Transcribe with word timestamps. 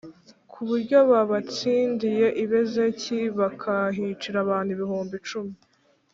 ku 0.51 0.59
buryo 0.67 0.97
babatsindiye 1.11 2.27
i 2.43 2.45
Bezeki 2.49 3.19
bakahicira 3.37 4.37
abantu 4.45 4.69
ibihumbi 4.75 5.13
icumi. 5.21 5.53